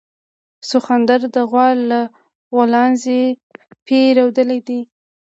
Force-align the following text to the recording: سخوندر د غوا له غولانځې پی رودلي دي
سخوندر 0.69 1.21
د 1.35 1.37
غوا 1.49 1.67
له 1.89 2.01
غولانځې 2.55 3.21
پی 3.85 3.99
رودلي 4.17 4.59
دي 4.67 4.79